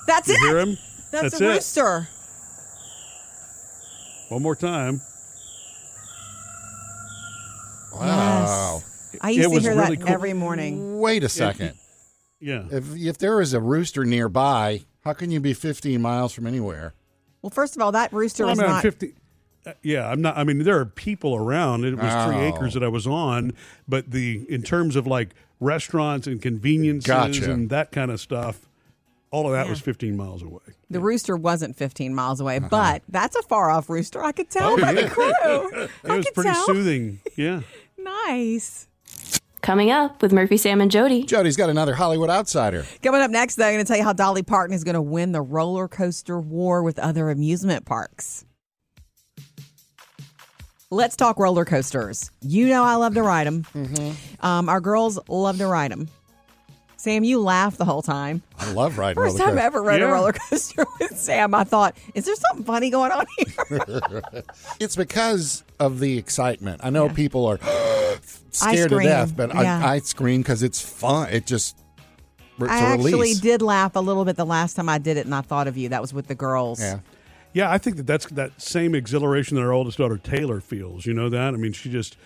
[0.07, 0.41] That's you it.
[0.41, 0.79] hear him?
[1.11, 1.55] That's, That's a it.
[1.55, 2.09] rooster.
[4.29, 5.01] One more time.
[7.95, 8.83] Wow.
[9.21, 10.15] I used It to hear really that cool.
[10.15, 10.99] every morning.
[10.99, 11.75] Wait a second.
[12.41, 12.65] Yeah.
[12.71, 16.95] If if there is a rooster nearby, how can you be 15 miles from anywhere?
[17.43, 18.83] Well, first of all, that rooster Well, was I'm not.
[18.83, 19.15] 50.
[19.67, 20.37] uh, yeah, I'm not.
[20.39, 21.85] I mean, there are people around.
[21.85, 23.53] It was three acres that I was on,
[23.89, 27.53] but the in terms of like restaurants and conveniences Gotcha.
[27.53, 28.69] and that kind of stuff,
[29.31, 29.71] all of that Yeah.
[29.71, 30.61] was 15 miles away.
[30.91, 34.23] The rooster wasn't 15 miles away, but that's a far off rooster.
[34.23, 34.77] I could tell Uh-huh.
[34.79, 35.03] Oh, by yeah.
[35.03, 35.83] the crew.
[36.05, 36.67] It I was could pretty tell.
[36.67, 37.21] soothing.
[37.37, 37.61] Yeah.
[37.99, 38.89] Nice.
[39.63, 41.23] Coming up with Murphy, Sam, and Jody.
[41.23, 42.85] Jody's got another Hollywood outsider.
[43.01, 45.03] Coming up next, though, I'm going to tell you how Dolly Parton is going to
[45.03, 48.45] win the roller coaster war with other amusement parks.
[50.91, 52.31] Let's talk roller coasters.
[52.41, 53.63] You know I love to ride them.
[53.73, 54.45] Mm-hmm.
[54.45, 56.09] Um, our girls love to ride them.
[56.97, 58.43] Sam, you laughed the whole time.
[58.59, 59.67] I love riding First roller time I coasters.
[59.67, 60.09] ever rode Yeah.
[60.09, 64.23] a roller coaster with Sam, I thought, is there something funny going on here?
[64.81, 66.81] It's because of the excitement.
[66.85, 67.57] I know people are
[68.53, 69.81] scared to death, but yeah.
[69.85, 71.29] I, I scream because it's fun.
[71.31, 71.77] It just
[72.59, 73.41] it's I a actually release.
[73.41, 75.77] did laugh a little bit the last time I did it, and I thought of
[75.77, 75.89] you.
[75.89, 76.81] That was with the girls.
[76.81, 77.01] Yeah.
[77.55, 81.05] Yeah, I think that that's that same exhilaration that our oldest daughter Taylor feels.
[81.05, 81.53] You know that?
[81.53, 82.17] I mean, she just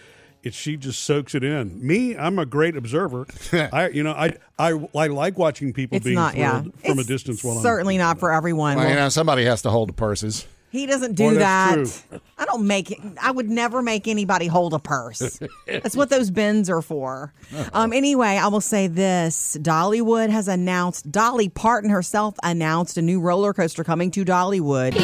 [0.42, 1.84] it she just soaks it in.
[1.84, 3.26] Me, I'm a great observer.
[3.52, 6.62] I you know I I, I like watching people It's being not, yeah.
[6.62, 8.76] from It's a distance while I'm certainly not for everyone.
[8.76, 10.46] Well, you know, somebody has to hold the purses.
[10.76, 12.20] He doesn't do that's that.
[12.38, 12.98] I don't make it.
[13.20, 15.40] I would never make anybody hold a purse.
[15.66, 17.32] That's what those bins are for.
[17.72, 21.10] Um, anyway, I will say this: Dollywood has announced.
[21.10, 24.94] Dolly Parton herself announced a new roller coaster coming to Dollywood,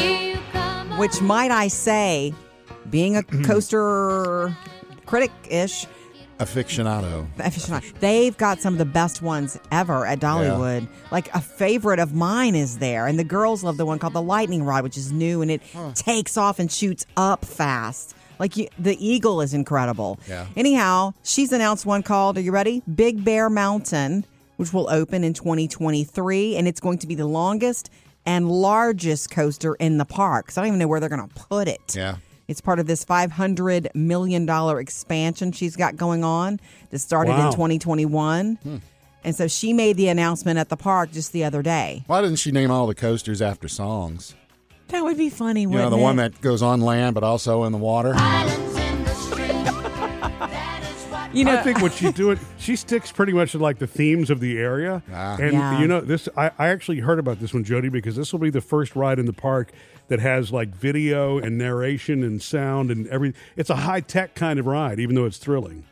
[0.97, 2.33] which might I say,
[2.89, 4.55] being a coaster
[5.05, 5.85] critic ish.
[6.43, 7.27] Aficionado.
[7.37, 7.99] aficionado.
[7.99, 10.87] They've got some of the best ones ever at Dollywood.
[11.11, 14.21] Like a favorite of mine is there, and the girls love the one called the
[14.21, 15.61] Lightning Rod, which is new and it
[15.95, 18.15] takes off and shoots up fast.
[18.39, 20.19] Like you, the Eagle is incredible.
[20.27, 20.47] Yeah.
[20.55, 22.37] Anyhow, she's announced one called.
[22.37, 22.81] Are you ready?
[22.93, 24.25] Big Bear Mountain,
[24.57, 27.89] which will open in 2023, and it's going to be the longest
[28.25, 30.51] and largest coaster in the park.
[30.51, 31.95] So I don't even know where they're going to put it.
[31.95, 32.17] Yeah.
[32.47, 34.47] It's part of this $500 million
[34.79, 37.47] expansion she's got going on that started Wow.
[37.47, 38.55] in 2021.
[38.61, 38.77] Hmm.
[39.23, 42.03] And so she made the announcement at the park just the other day.
[42.07, 44.35] Why didn't she name all the coasters after songs?
[44.89, 47.63] That would be funny, You know, wouldn't the one that goes on land but also
[47.63, 48.13] in the water.
[51.33, 54.29] You know, I think what she's doing, she sticks pretty much to like the themes
[54.29, 55.01] of the area.
[55.11, 55.37] Ah.
[55.39, 55.79] And Yeah.
[55.79, 58.49] you know, this I, I actually heard about this one, Jody, because this will be
[58.49, 59.71] the first ride in the park
[60.09, 63.33] that has like video and narration and sound and every.
[63.55, 65.85] It's a high tech kind of ride, even though it's thrilling.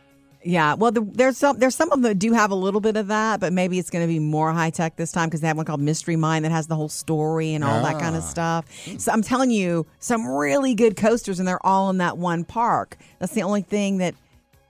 [0.44, 0.74] yeah.
[0.74, 3.08] Well, the, there's some there's some of them that do have a little bit of
[3.08, 5.56] that, but maybe it's going to be more high tech this time because they have
[5.58, 8.20] one called Mystery Mine that has the whole story and all that kind Ah.
[8.20, 8.66] of stuff.
[9.00, 12.98] So I'm telling you, some really good coasters, and they're all in that one park.
[13.20, 14.16] That's the only thing that.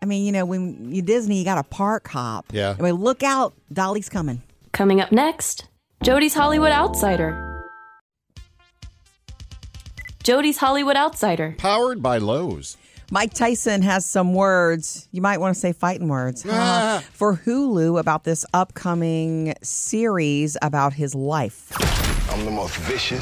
[0.01, 2.47] I mean, you know, when you Disney, you got a park hop.
[2.51, 2.75] Yeah.
[2.77, 4.41] I mean, look out, Dolly's coming.
[4.71, 5.65] Coming up next,
[6.03, 7.47] Jody's Hollywood Outsider.
[10.23, 11.55] Jody's Hollywood Outsider.
[11.57, 12.77] Powered by Lowe's.
[13.11, 15.07] Mike Tyson has some words.
[15.11, 17.03] You might want to say fighting words Ah.
[17.11, 21.71] for Hulu about this upcoming series about his life.
[22.31, 23.21] I'm the most vicious,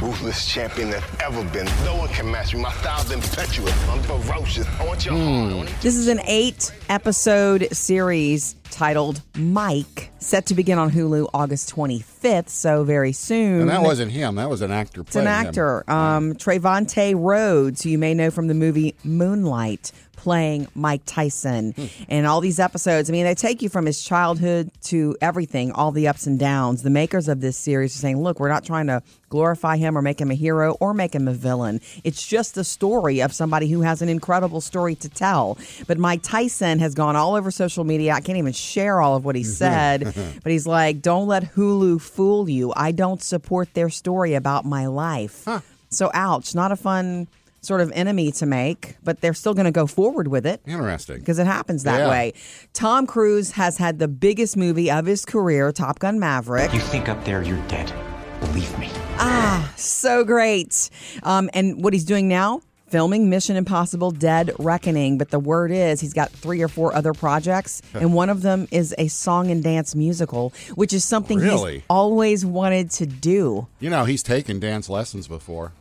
[0.00, 1.66] ruthless champion that's ever been.
[1.84, 2.60] No one can match me.
[2.62, 3.88] My style's impetuous.
[3.88, 4.66] I'm ferocious.
[4.78, 5.52] I want your heart.
[5.52, 11.28] I want This is an eight episode series titled Mike, set to begin on Hulu
[11.34, 13.62] August 25th, so very soon.
[13.62, 14.36] And that wasn't him.
[14.36, 15.02] That was an actor.
[15.02, 20.68] It's an actor, um, Trevante Rhodes, who you may know from the movie Moonlight, playing
[20.74, 21.74] Mike Tyson.
[22.10, 25.92] And all these episodes, I mean, they take you from his childhood to everything, all
[25.92, 26.82] the ups and downs.
[26.82, 30.02] The makers of this series are saying, look, we're not trying to glorify him or
[30.02, 31.80] make him a hero or make him a villain.
[32.04, 35.56] It's just the story of somebody who has an incredible story to tell.
[35.86, 38.12] But Mike Tyson has gone all over social media.
[38.12, 39.50] I can't even share all of what he mm-hmm.
[39.52, 42.74] said, but he's like, don't let Hulu fool you.
[42.76, 45.48] I don't support their story about my life.
[45.92, 47.26] So, ouch, not a fun
[47.60, 50.60] sort of enemy to make, but they're still going to go forward with it.
[50.66, 51.18] Interesting.
[51.18, 52.08] Because it happens that Yeah.
[52.08, 52.32] way.
[52.72, 56.72] Tom Cruise has had the biggest movie of his career, Top Gun Maverick.
[56.72, 57.92] You think up there you're dead.
[58.40, 58.88] Believe me.
[59.18, 60.88] Ah, so great.
[61.22, 62.62] Um, and what he's doing now?
[62.88, 65.16] Filming Mission Impossible Dead Reckoning.
[65.18, 68.66] But the word is he's got three or four other projects, and one of them
[68.72, 71.74] is a song and dance musical, which is something Really?
[71.74, 73.68] he's always wanted to do.
[73.78, 75.72] You know, he's taken dance lessons before.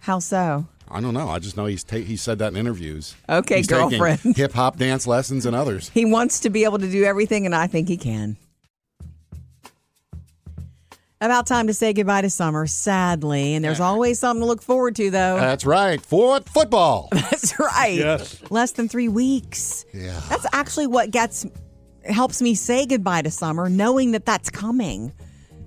[0.00, 0.66] How so?
[0.88, 1.28] I don't know.
[1.28, 3.14] I just know he's ta- he said that in interviews.
[3.28, 4.20] Okay, he's girlfriend.
[4.36, 5.88] Hip hop dance lessons and others.
[5.90, 8.36] He wants to be able to do everything, and I think he can.
[11.20, 13.54] About time to say goodbye to summer, sadly.
[13.54, 15.36] And there's always something to look forward to, though.
[15.36, 15.98] That's right.
[16.00, 17.08] Fort football.
[17.12, 17.94] That's right.
[17.94, 18.38] Yes.
[18.50, 19.86] Less than three weeks.
[19.94, 20.20] Yeah.
[20.28, 21.46] That's actually what gets
[22.04, 25.12] helps me say goodbye to summer, knowing that that's coming.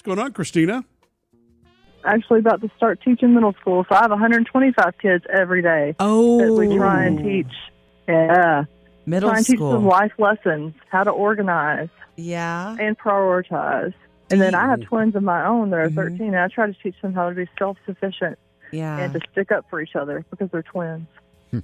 [0.00, 0.82] What's going on, Christina?
[2.06, 5.94] actually about to start teaching middle school, so I have 125 kids every day.
[6.00, 7.52] Oh, that we try and teach.
[8.08, 8.64] Yeah,
[9.04, 9.72] Middle try and teach school.
[9.72, 12.76] them life lessons, how to organize, Yeah.
[12.80, 13.92] and prioritize.
[14.30, 15.96] And then I have twins of my own that are Mm-hmm.
[16.16, 18.38] 13, and I try to teach them how to be self-sufficient
[18.72, 18.96] Yeah.
[19.02, 21.08] and to stick up for each other because they're twins.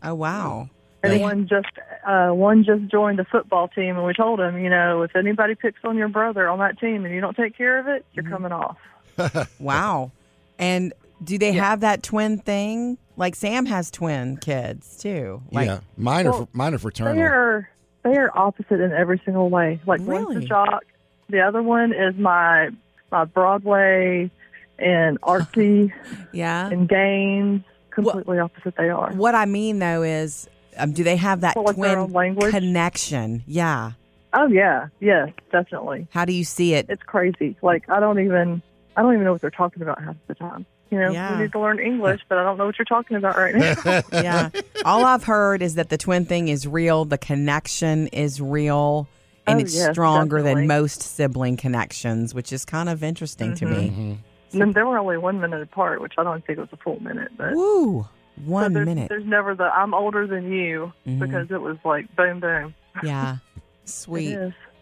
[0.02, 0.68] Oh wow.
[1.06, 1.66] And They- one just
[2.06, 5.54] uh, one just joined the football team, and we told him, you know, if anybody
[5.54, 8.24] picks on your brother on that team and you don't take care of it, you're
[8.24, 8.32] Mm-hmm.
[8.32, 8.76] coming off.
[9.58, 10.10] Wow.
[10.58, 10.92] And
[11.24, 12.98] do they have that twin thing?
[13.16, 15.42] Like Sam has twin kids too.
[15.50, 17.14] Like yeah, mine are Well, mine are fraternal.
[17.14, 17.68] They are
[18.02, 19.80] they are opposite in every single way.
[19.86, 20.44] Like one's Really?
[20.44, 20.84] a jock,
[21.30, 22.70] the other one is my
[23.10, 24.30] my Broadway
[24.78, 25.92] and artsy
[26.32, 26.68] yeah.
[26.68, 27.62] and games.
[27.90, 29.10] Completely opposite they are.
[29.12, 32.50] What I mean though is, um, do they have that Well, twin language?
[32.50, 33.42] connection?
[33.46, 33.92] Yeah.
[34.32, 36.06] Oh yeah, yes, definitely.
[36.10, 36.86] How do you see it?
[36.88, 37.56] It's crazy.
[37.62, 38.60] Like I don't even
[38.96, 40.66] I don't even know what they're talking about half the time.
[40.90, 41.36] You know, Yeah.
[41.36, 43.74] we need to learn English, but I don't know what you're talking about right now.
[44.12, 44.50] yeah.
[44.84, 47.04] All I've heard is that the twin thing is real.
[47.04, 49.08] The connection is real.
[49.48, 50.62] And Oh, it's yes, stronger definitely.
[50.62, 53.88] than most sibling connections, which is kind of interesting to me.
[53.90, 54.12] Mm-hmm.
[54.52, 57.00] And then they were only one minute apart, which I don't think was a full
[57.00, 57.32] minute.
[57.36, 58.06] But Woo.
[58.36, 59.08] So One there's, minute.
[59.08, 61.18] There's never the I'm older than you Mhm.
[61.20, 62.74] because it was like boom boom.
[63.02, 63.36] Yeah.
[63.84, 64.36] Sweet.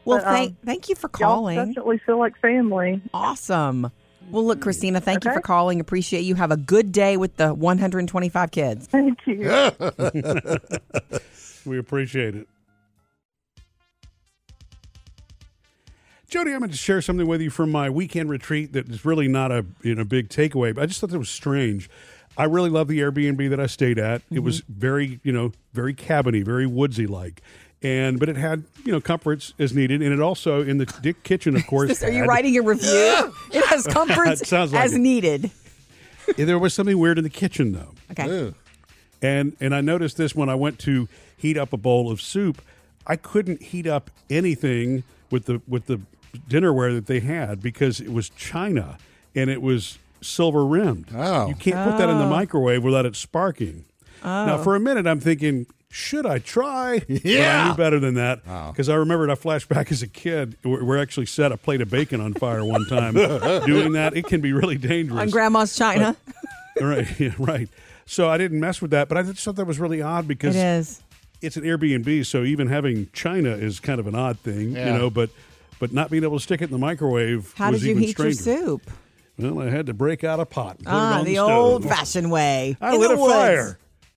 [0.05, 1.57] Well, But, um, thank thank you for y'all calling.
[1.57, 3.01] definitely feel like family.
[3.14, 3.90] Awesome.
[4.31, 5.81] Well, look, Christina, thank you for calling.
[5.81, 6.35] Appreciate you.
[6.35, 8.87] Have a good day with the 125 kids.
[8.87, 9.40] Thank you.
[11.67, 12.49] we appreciate it.
[16.29, 19.29] Jody, I'm going to share something with you from my weekend retreat that is really
[19.29, 21.88] not a you know big takeaway, but I just thought that was strange.
[22.37, 24.23] I really love the Airbnb that I stayed at.
[24.31, 24.73] It was Mm-hmm.
[24.81, 27.40] very you know very cabiny, very woodsy like,
[27.83, 31.23] and but it had you know comforts as needed, and it also in the dick
[31.23, 32.03] kitchen, of course.
[32.03, 33.33] Are you had- writing a review?
[33.53, 34.99] it has comforts It like as it.
[34.99, 35.51] needed.
[36.37, 37.92] there was something weird in the kitchen though.
[38.11, 38.53] Okay.
[39.23, 42.61] And and I noticed this when I went to heat up a bowl of soup.
[43.07, 46.01] I couldn't heat up anything with the with the
[46.49, 48.99] dinnerware that they had because it was china
[49.37, 51.09] and it was silver rimmed.
[51.15, 51.49] Oh.
[51.49, 52.31] You can't put that in the Oh.
[52.31, 53.85] microwave without it sparking.
[54.25, 54.63] Now Oh.
[54.63, 56.99] for a minute I'm thinking should I try?
[57.09, 60.57] But I knew better than that because I remembered I flashed back as a kid.
[60.65, 63.15] We we actually set a plate of bacon on fire one time.
[63.67, 65.21] Doing that, it can be really dangerous.
[65.21, 66.17] On Grandma's China.
[66.81, 67.69] right, yeah, right.
[68.07, 70.57] So I didn't mess with that, but I just thought that was really odd because
[70.57, 71.01] It is.
[71.41, 74.93] it's an Airbnb, so even having China is kind of an odd thing, Yeah.
[74.93, 75.11] you know.
[75.11, 75.31] But
[75.79, 77.53] but not being able to stick it in the microwave.
[77.57, 78.51] How was did you even heat stranger.
[78.51, 78.90] your soup?
[79.39, 80.77] Well, I had to break out a pot.
[80.79, 82.77] And put it Ah, on the old fashioned way.
[82.81, 83.33] I in lit the a woods.
[83.35, 83.79] fire.